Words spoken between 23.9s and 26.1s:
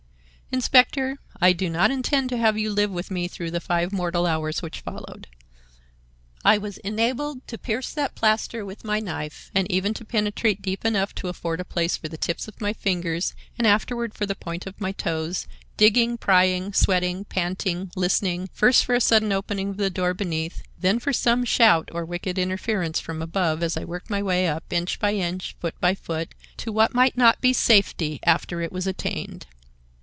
my way up inch by inch, foot by